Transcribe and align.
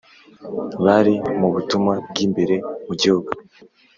bari 0.85 1.15
mu 1.39 1.47
butumwa 1.53 1.93
bw’imbere 2.09 2.55
mu 2.85 2.93
gihugu 3.01 3.31